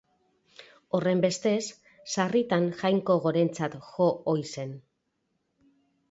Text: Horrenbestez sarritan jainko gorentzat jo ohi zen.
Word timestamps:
Horrenbestez 0.99 1.65
sarritan 2.15 2.65
jainko 2.79 3.17
gorentzat 3.25 3.75
jo 3.89 4.07
ohi 4.33 4.47
zen. 4.55 4.73